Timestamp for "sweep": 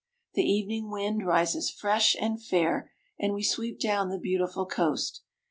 3.43-3.79